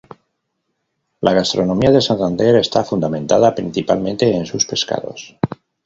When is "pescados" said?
4.65-5.37